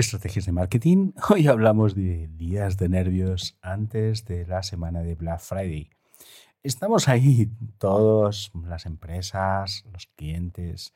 [0.00, 1.12] Estrategias de marketing.
[1.28, 5.90] Hoy hablamos de días de nervios antes de la semana de Black Friday.
[6.62, 10.94] Estamos ahí todos, las empresas, los clientes,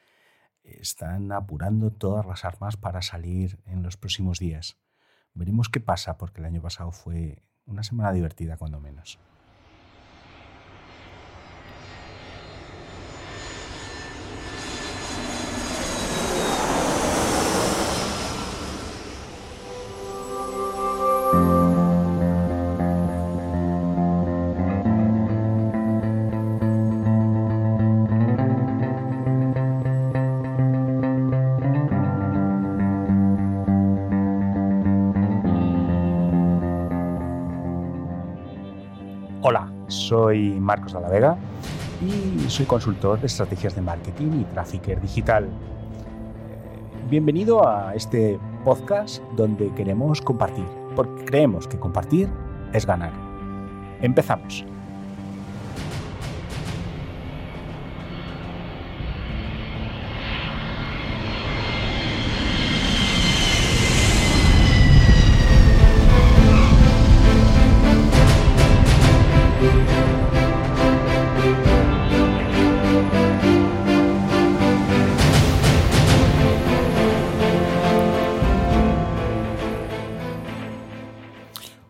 [0.62, 4.78] están apurando todas las armas para salir en los próximos días.
[5.34, 9.18] Veremos qué pasa porque el año pasado fue una semana divertida cuando menos.
[39.88, 41.36] Soy Marcos de la Vega
[42.00, 45.44] y soy consultor de estrategias de marketing y trafficker digital.
[45.44, 45.48] Eh,
[47.10, 50.66] bienvenido a este podcast donde queremos compartir,
[50.96, 52.28] porque creemos que compartir
[52.72, 53.12] es ganar.
[54.00, 54.64] Empezamos.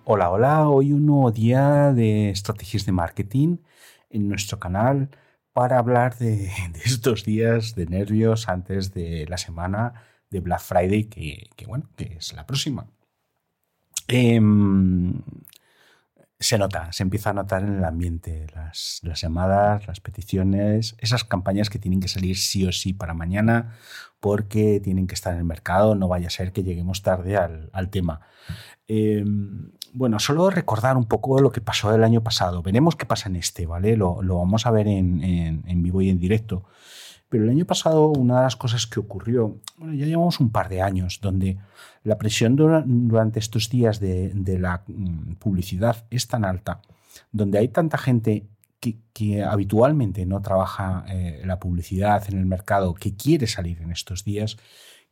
[0.06, 3.56] Hola, hola, hoy un nuevo día de estrategias de marketing
[4.10, 5.08] en nuestro canal
[5.55, 6.50] para hablar de,
[6.84, 9.94] estos días de nervios antes de la semana
[10.28, 12.86] de Black Friday, que, bueno, que es la próxima.
[14.06, 15.22] Em,
[16.38, 21.70] se nota, se empieza a notar en el ambiente las, llamadas, las peticiones, esas campañas
[21.70, 23.78] que tienen que salir sí o sí para mañana
[24.20, 27.88] porque tienen que estar en el mercado, no vaya a ser que lleguemos tarde al,
[27.91, 28.20] tema.
[28.86, 29.25] Eh,
[29.95, 32.62] bueno, solo recordar un poco lo que pasó el año pasado.
[32.62, 33.97] Veremos qué pasa en este, ¿vale?
[33.97, 36.65] Lo, lo vamos a ver en, en, vivo y en directo.
[37.28, 40.69] Pero el año pasado, una de las cosas que ocurrió, bueno, ya llevamos un par
[40.69, 41.59] de años, donde
[42.03, 46.81] la presión durante estos días de, de la mm, publicidad es tan alta,
[47.31, 48.49] donde hay tanta gente
[48.81, 53.93] que, que, habitualmente no trabaja eh, la publicidad en el mercado, que quiere salir en
[53.93, 54.56] estos días,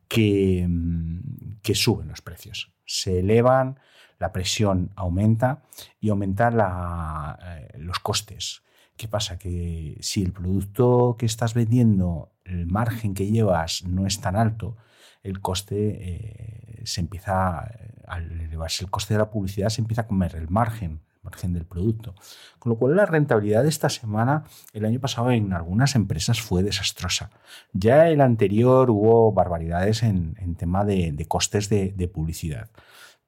[0.08, 2.72] que, mm, que suben los precios.
[2.84, 3.78] Se elevan,
[4.22, 5.62] la presión aumenta
[6.00, 8.62] y aumentan eh, los costes.
[8.96, 9.36] ¿Qué pasa?
[9.36, 14.76] Que si el producto que estás vendiendo, el margen que llevas no es tan alto,
[15.24, 17.68] el coste eh, se empieza,
[18.06, 21.64] al elevarse el coste de la publicidad, se empieza a comer el margen, margen del
[21.64, 22.14] producto.
[22.58, 26.62] Con lo cual la rentabilidad de esta semana, el año pasado en algunas empresas fue
[26.62, 27.30] desastrosa.
[27.72, 32.70] Ya el anterior hubo barbaridades en, tema de, costes de, publicidad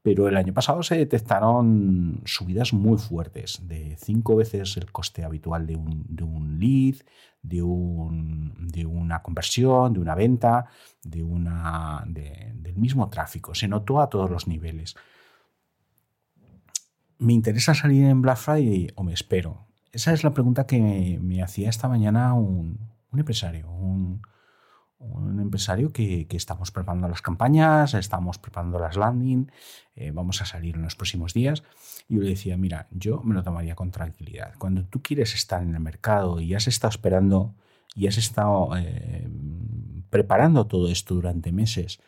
[0.02, 5.66] pero el año pasado se detectaron subidas muy fuertes, de cinco veces el coste habitual
[5.66, 6.96] de un, lead,
[7.40, 10.66] de, una conversión, de una venta,
[11.02, 13.54] de una, de, del mismo tráfico.
[13.54, 14.94] Se notó a todos los niveles.
[17.24, 19.66] ¿Me interesa salir en Black Friday o me espero?
[19.92, 22.78] Esa es la pregunta que me, hacía esta mañana un,
[23.16, 24.20] empresario, un,
[25.40, 29.50] empresario que, que, estamos preparando las campañas, estamos preparando las landing,
[29.96, 31.62] eh, vamos a salir en los próximos días.
[32.08, 34.52] Y yo le decía, mira, yo me lo tomaría con tranquilidad.
[34.58, 37.54] Cuando tú quieres estar en el mercado y has estado esperando
[37.94, 39.26] y has estado eh,
[40.10, 42.00] preparando todo esto durante meses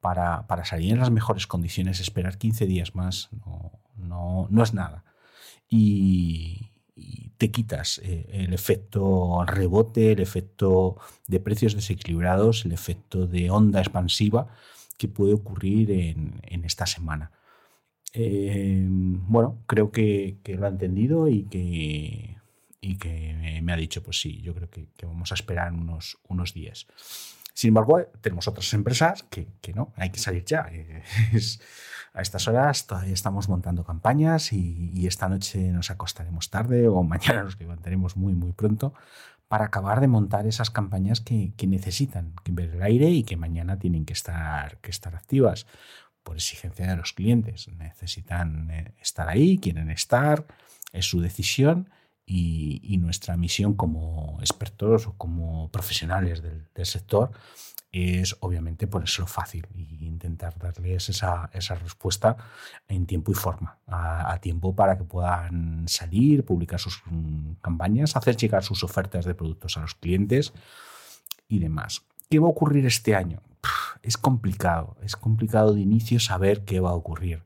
[0.00, 3.83] para, para, salir en las mejores condiciones, esperar 15 días más no,
[4.50, 5.04] no, es nada.
[5.68, 6.70] Y,
[7.36, 13.80] te quitas eh, el efecto rebote, el efecto de precios desequilibrados, el efecto de onda
[13.80, 14.46] expansiva
[14.96, 17.32] que puede ocurrir en, esta semana.
[18.12, 22.36] Eh, bueno, creo que, lo ha entendido y que,
[22.80, 26.18] y que me ha dicho, pues sí, yo creo que, que vamos a esperar unos,
[26.28, 26.86] unos días.
[27.54, 30.70] Sin embargo, tenemos otras empresas que, que no, hay que salir ya.
[31.32, 31.60] Es,
[32.14, 37.02] a estas horas todavía estamos montando campañas y, y, esta noche nos acostaremos tarde o
[37.02, 38.94] mañana nos levantaremos muy, muy pronto
[39.48, 43.36] para acabar de montar esas campañas que, que necesitan que ver el aire y que
[43.36, 45.66] mañana tienen que estar, que estar activas
[46.22, 47.68] por exigencia de los clientes.
[47.68, 50.46] Necesitan eh, estar ahí, quieren estar,
[50.92, 51.90] es su decisión
[52.24, 57.32] y, y nuestra misión como expertos o como profesionales del, del sector
[57.94, 62.36] es obviamente ponérselo fácil e intentar darles esa, esa respuesta
[62.88, 67.02] en tiempo y forma, a, tiempo para que puedan salir, publicar sus
[67.62, 70.52] campañas, hacer llegar sus ofertas de productos a los clientes
[71.48, 72.02] y demás.
[72.28, 73.40] ¿Qué va a ocurrir este año?
[74.04, 77.42] es complicado, es complicado de inicio saber qué va a ocurrir.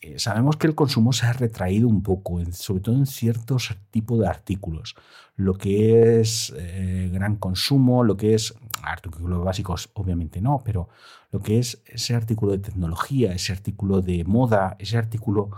[0.00, 4.20] Eh, sabemos que el consumo se ha retraído un poco, sobre todo en ciertos tipos
[4.20, 4.94] de artículos.
[5.36, 8.54] Lo que es eh, gran consumo, lo que es
[8.84, 10.88] artículos básicos, obviamente no, pero
[11.30, 15.50] lo que es ese artículo de tecnología, ese artículo de moda, ese artículo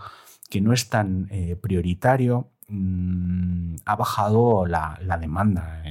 [0.50, 5.82] que no es tan eh, prioritario, mm, ha bajado la, demanda.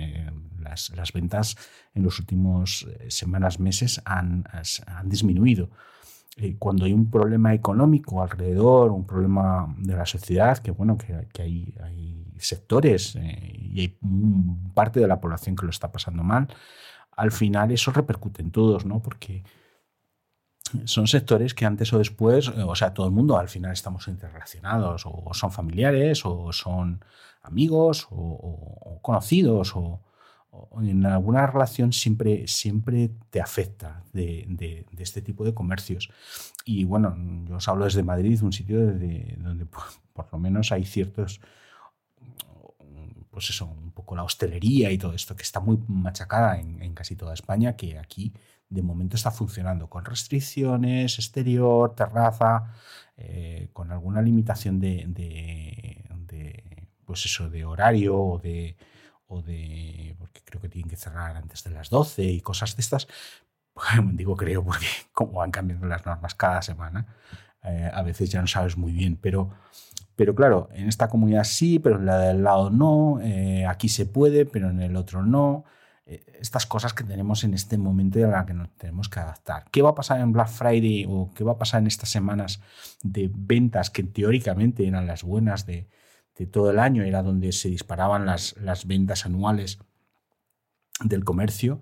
[0.60, 1.56] las, ventas
[1.94, 4.46] en los últimos semanas, meses han,
[4.88, 5.70] han disminuido.
[6.36, 11.42] Eh, cuando hay un problema económico alrededor, un problema de la sociedad, que bueno, que,
[11.42, 11.74] hay,
[12.40, 13.98] sectores eh, y hay
[14.74, 16.48] parte de la población que lo está pasando mal,
[17.16, 19.02] al final eso repercute en todos, ¿no?
[19.02, 19.44] Porque
[20.86, 24.08] son sectores que antes o después, eh, o sea, todo el mundo al final estamos
[24.08, 27.04] interrelacionados, o son familiares, o son
[27.44, 30.00] amigos, o conocidos, o,
[30.82, 36.10] en alguna relación siempre, siempre te afecta de, este tipo de comercios.
[36.66, 37.16] Y bueno,
[37.48, 39.66] yo os hablo desde Madrid, un sitio donde
[40.14, 41.42] por, lo menos hay ciertos,
[43.34, 47.16] pues eso, un poco la hostelería y todo esto, que está muy machacada en, casi
[47.16, 48.34] toda España, que aquí
[48.70, 52.74] de momento está funcionando con restricciones, exterior, terraza,
[53.18, 58.78] eh, con alguna limitación de, de, pues eso, de horario o de
[59.42, 63.08] de, porque creo que tienen que cerrar antes de las 12 y cosas de estas.
[64.14, 67.08] Digo creo porque como van cambiando las normas cada semana,
[67.64, 69.50] eh, a veces ya no sabes muy bien, pero,
[70.24, 74.06] pero claro, en esta comunidad sí, pero en la del lado no, eh, aquí se
[74.06, 75.66] puede, pero en el otro no.
[76.06, 79.20] Eh, estas cosas que tenemos en este momento y a las que nos tenemos que
[79.20, 79.66] adaptar.
[79.70, 82.62] ¿Qué va a pasar en Black Friday o qué va a pasar en estas semanas
[83.02, 85.90] de ventas que teóricamente eran las buenas de,
[86.38, 89.80] de todo el año, era donde se disparaban las, las ventas anuales
[91.04, 91.82] del comercio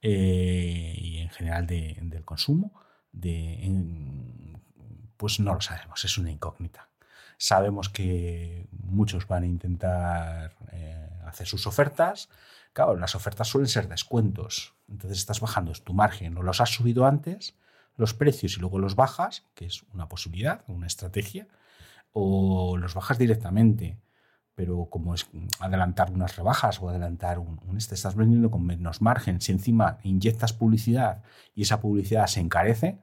[0.00, 2.72] eh, y en general del consumo,
[3.12, 3.70] de,
[5.18, 6.88] pues no lo sabemos, es una incógnita.
[7.42, 12.28] Sabemos que muchos van a intentar eh, hacer sus ofertas.
[12.72, 14.76] Claro, las ofertas suelen ser descuentos.
[14.88, 17.56] Entonces estás bajando tu margen, o los has subido antes,
[17.96, 21.48] los precios y luego los bajas, que es una posibilidad, una estrategia
[22.12, 23.98] o los bajas directamente.
[24.54, 25.26] Pero como es
[25.58, 30.52] adelantar unas rebajas o adelantar un, este, estás vendiendo con menos margen, si encima inyectas
[30.52, 31.24] publicidad
[31.56, 33.00] y esa publicidad se encarece,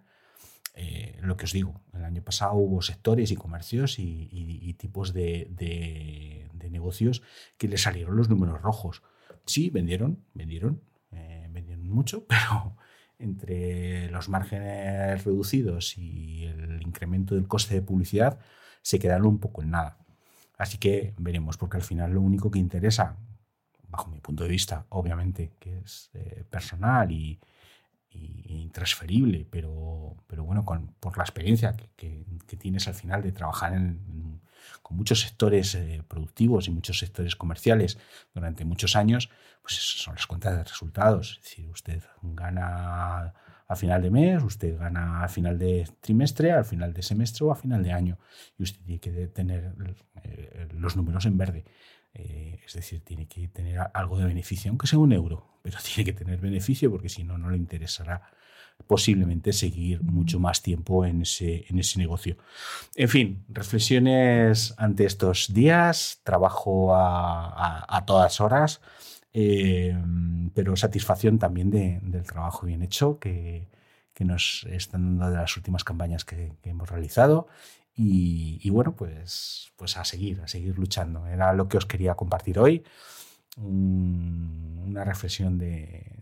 [0.82, 6.48] eh, lo que os digo, el año pasado hubo sectores y comercios y, tipos de,
[6.72, 7.22] negocios
[7.58, 9.04] que le salieron los números rojos.
[9.46, 10.82] Sí, vendieron, vendieron,
[11.12, 12.78] eh, vendieron mucho, pero
[13.18, 18.40] entre los márgenes reducidos y el incremento del coste de publicidad,
[18.82, 19.98] se quedaron un poco en nada.
[20.58, 23.18] Así que veremos, porque al final lo único que interesa,
[23.90, 27.38] bajo mi punto de vista, obviamente, que es eh, personal y,
[28.12, 32.26] intransferible, pero, pero bueno, con, por la experiencia que,
[32.58, 33.74] tienes al final de trabajar
[34.82, 37.98] con muchos sectores eh, productivos y muchos sectores comerciales
[38.34, 39.30] durante muchos años,
[39.62, 41.38] pues son las cuentas de resultados.
[41.38, 43.34] Es decir, usted gana
[43.68, 47.52] a final de mes, usted gana a final de trimestre, al final de semestre o
[47.52, 48.18] a final de año.
[48.58, 49.76] Y usted tiene que tener
[50.24, 51.66] eh, los números en verde.
[52.14, 56.06] Eh, es decir, tiene que tener algo de beneficio, aunque sea un euro, pero tiene
[56.06, 58.22] que tener beneficio porque si no, no le interesará
[58.88, 62.38] posiblemente seguir mucho más tiempo en ese, en ese negocio.
[62.96, 68.82] En fin, reflexiones ante estos días, trabajo a, a todas horas.
[69.32, 73.68] Em, pero satisfacción también del trabajo bien hecho que,
[74.20, 77.48] nos están dando de las últimas campañas que, hemos realizado.
[78.02, 81.28] Y, bueno, pues, pues a seguir, a seguir luchando.
[81.28, 82.86] Era lo que os quería compartir hoy.
[83.58, 86.16] una reflexión de,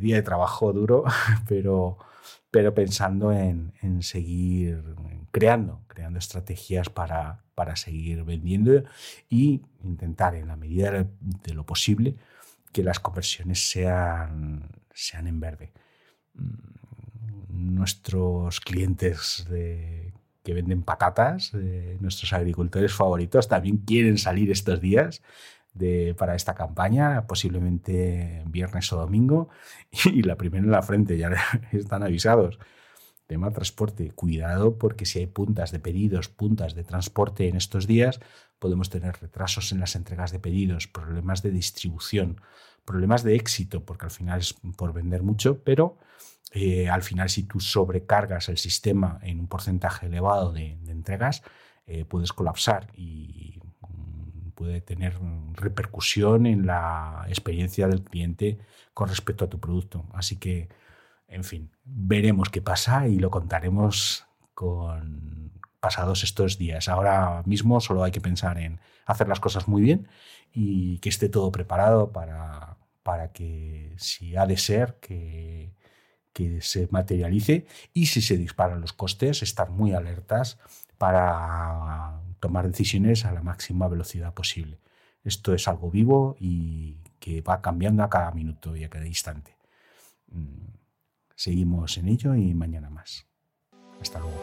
[0.00, 1.04] día de trabajo duro,
[1.48, 1.98] pero,
[2.52, 3.72] pero pensando en,
[4.02, 4.84] seguir
[5.32, 8.84] creando, creando estrategias para, para seguir vendiendo
[9.28, 12.14] y intentar, en la medida de lo posible,
[12.72, 15.72] que las conversiones sean, sean en verde.
[17.48, 19.46] Nuestros clientes
[20.42, 21.52] que venden patatas,
[22.00, 25.22] nuestros agricultores favoritos, también quieren salir estos días
[25.74, 29.48] de, para esta campaña, posiblemente viernes o domingo,
[30.04, 31.30] y la primera en la frente, ya
[31.72, 32.58] están avisados.
[33.26, 38.20] Tema transporte, cuidado porque si hay puntas de pedidos, puntas de transporte en estos días,
[38.58, 42.40] podemos tener retrasos en las entregas de pedidos, problemas de distribución,
[42.86, 45.98] problemas de éxito, porque al final es por vender mucho, pero
[46.52, 51.42] eh, al final si tú sobrecargas el sistema en un porcentaje elevado de, entregas,
[51.86, 55.18] eh, puedes colapsar y mm, puede tener
[55.54, 58.58] repercusión en la experiencia del cliente
[58.94, 60.06] con respecto a tu producto.
[60.14, 60.68] Así que
[61.28, 66.88] En fin, veremos qué pasa y lo contaremos con pasados estos días.
[66.88, 70.08] Ahora mismo solo hay que pensar en hacer las cosas muy bien
[70.52, 75.74] y que esté todo preparado para, para que si ha de ser, que,
[76.38, 80.56] que se materialice y si se disparan los costes, estar muy alertas
[80.96, 84.78] para tomar decisiones a la máxima velocidad posible.
[85.24, 89.56] Esto es algo vivo y que va cambiando a cada minuto y a cada instante.
[90.28, 90.76] Mm,
[91.34, 93.26] seguimos en ello y mañana más.
[94.00, 94.38] Hasta luego.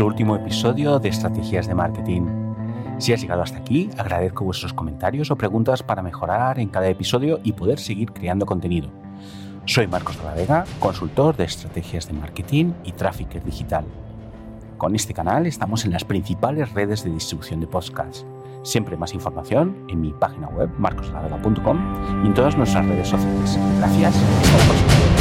[0.00, 2.22] Nuestro último episodio de Estrategias de Marketing.
[2.96, 7.38] Si has llegado hasta aquí, agradezco vuestros comentarios o preguntas para mejorar en cada episodio
[7.44, 8.88] y poder seguir creando contenido.
[9.66, 13.84] Soy Marcos de la Vega, consultor de estrategias de marketing y tráfico digital.
[14.78, 18.24] Con este canal estamos en las principales redes de distribución de podcasts.
[18.62, 23.58] Siempre más información en mi página web marcosdelavega.com y en todas nuestras redes sociales.
[23.78, 25.19] Gracias hasta la próxima.